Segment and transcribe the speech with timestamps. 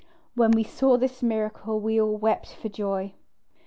[0.33, 3.13] When we saw this miracle, we all wept for joy.